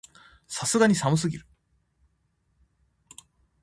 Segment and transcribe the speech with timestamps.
[0.47, 1.45] さすがに寒すぎる